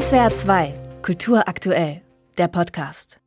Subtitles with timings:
[0.00, 2.02] SWR 2, Kultur aktuell,
[2.36, 3.20] der Podcast.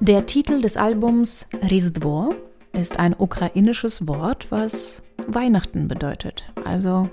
[0.00, 2.34] Der Titel des Albums Rizdvo
[2.72, 6.52] ist ein ukrainisches Wort, was Weihnachten bedeutet.
[6.64, 7.08] Also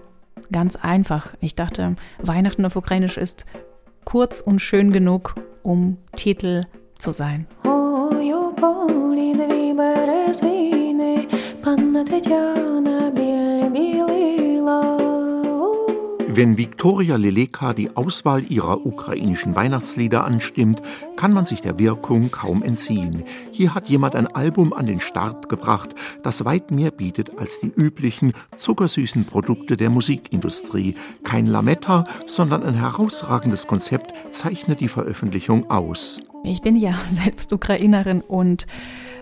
[0.51, 1.35] ganz einfach.
[1.39, 3.45] Ich dachte, Weihnachten auf Ukrainisch ist
[4.05, 6.65] kurz und schön genug, um Titel
[6.97, 7.45] zu sein.
[16.37, 20.83] Wenn Viktoria Leleka die Auswahl ihrer ukrainischen Weihnachtslieder anstimmt,
[21.15, 23.23] kann man sich der Wirkung kaum entziehen.
[23.51, 27.73] Hier hat jemand ein Album an den Start gebracht, das weit mehr bietet als die
[27.75, 30.93] üblichen zuckersüßen Produkte der Musikindustrie.
[31.23, 36.19] Kein Lametta, sondern ein herausragendes Konzept zeichnet die Veröffentlichung aus.
[36.43, 38.67] Ich bin ja selbst Ukrainerin und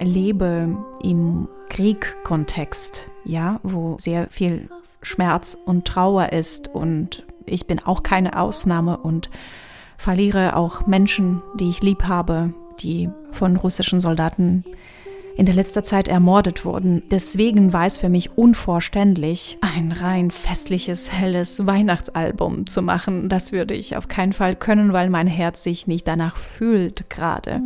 [0.01, 4.67] lebe im Kriegkontext, ja, wo sehr viel
[5.05, 6.67] Schmerz und Trauer ist.
[6.67, 9.29] Und ich bin auch keine Ausnahme und
[9.97, 14.65] verliere auch Menschen, die ich lieb habe, die von russischen Soldaten
[15.37, 17.03] in der letzter Zeit ermordet wurden.
[17.11, 23.27] Deswegen war es für mich unvorständlich, ein rein festliches, helles Weihnachtsalbum zu machen.
[23.27, 27.59] Das würde ich auf keinen Fall können, weil mein Herz sich nicht danach fühlt gerade.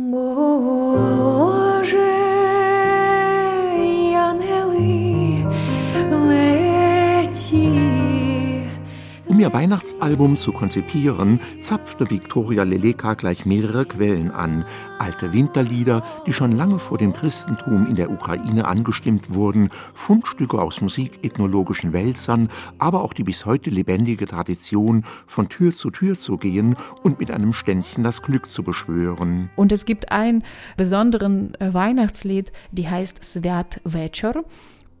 [9.40, 14.66] Um ihr Weihnachtsalbum zu konzipieren, zapfte Viktoria Leleka gleich mehrere Quellen an.
[14.98, 20.82] Alte Winterlieder, die schon lange vor dem Christentum in der Ukraine angestimmt wurden, Fundstücke aus
[20.82, 26.76] musikethnologischen Wälzern, aber auch die bis heute lebendige Tradition, von Tür zu Tür zu gehen
[27.02, 29.48] und mit einem Ständchen das Glück zu beschwören.
[29.56, 30.44] Und es gibt ein
[30.76, 34.44] besonderen äh, Weihnachtslied, die heißt Svat Večer.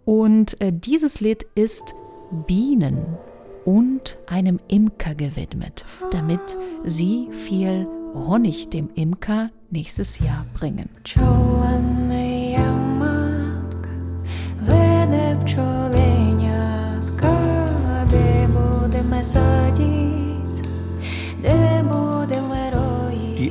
[0.06, 1.92] Und äh, dieses Lied ist
[2.46, 3.18] Bienen
[3.64, 6.40] und einem Imker gewidmet, damit
[6.84, 10.88] sie viel Honig dem Imker nächstes Jahr bringen.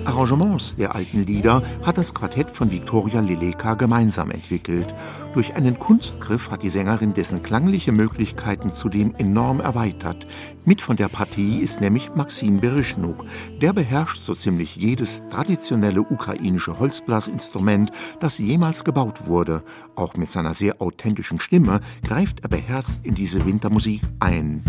[0.05, 4.93] Arrangements der alten Lieder hat das Quartett von Viktoria Leleka gemeinsam entwickelt.
[5.33, 10.25] Durch einen Kunstgriff hat die Sängerin dessen klangliche Möglichkeiten zudem enorm erweitert.
[10.65, 13.25] Mit von der Partie ist nämlich Maxim Bereschnuk.
[13.61, 19.63] Der beherrscht so ziemlich jedes traditionelle ukrainische Holzblasinstrument, das jemals gebaut wurde.
[19.95, 24.63] Auch mit seiner sehr authentischen Stimme greift er beherzt in diese Wintermusik ein.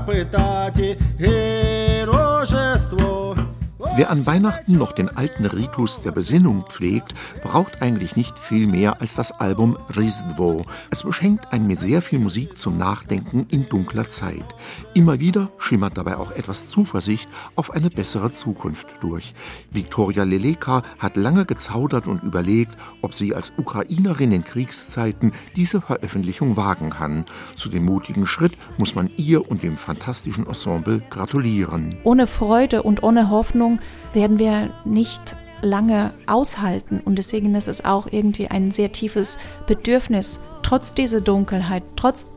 [0.00, 0.96] 被打击。
[3.96, 7.12] Wer an Weihnachten noch den alten Ritus der Besinnung pflegt,
[7.42, 10.64] braucht eigentlich nicht viel mehr als das Album Rizdvo.
[10.90, 14.44] Es beschenkt einen mit sehr viel Musik zum Nachdenken in dunkler Zeit.
[14.94, 19.34] Immer wieder schimmert dabei auch etwas Zuversicht auf eine bessere Zukunft durch.
[19.72, 26.56] Viktoria Leleka hat lange gezaudert und überlegt, ob sie als Ukrainerin in Kriegszeiten diese Veröffentlichung
[26.56, 27.24] wagen kann.
[27.56, 31.96] Zu dem mutigen Schritt muss man ihr und dem fantastischen Ensemble gratulieren.
[32.04, 33.79] Ohne Freude und ohne Hoffnung
[34.12, 37.00] werden wir nicht lange aushalten.
[37.04, 42.28] Und deswegen ist es auch irgendwie ein sehr tiefes Bedürfnis, trotz dieser Dunkelheit, trotz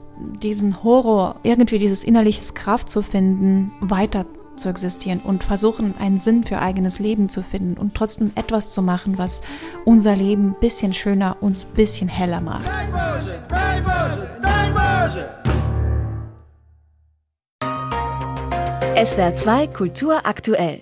[0.41, 6.43] diesen Horror, irgendwie dieses innerliches Kraft zu finden, weiter zu existieren und versuchen, einen Sinn
[6.43, 9.41] für eigenes Leben zu finden und trotzdem etwas zu machen, was
[9.83, 12.69] unser Leben ein bisschen schöner und ein bisschen heller macht.
[18.95, 20.81] SWR 2 Kultur aktuell.